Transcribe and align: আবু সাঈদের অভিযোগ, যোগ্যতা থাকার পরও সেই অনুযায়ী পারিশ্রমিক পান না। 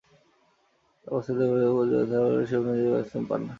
আবু 1.07 1.19
সাঈদের 1.25 1.47
অভিযোগ, 1.47 1.73
যোগ্যতা 1.81 2.05
থাকার 2.11 2.23
পরও 2.25 2.47
সেই 2.49 2.57
অনুযায়ী 2.61 2.91
পারিশ্রমিক 2.93 3.27
পান 3.29 3.39
না। 3.41 3.49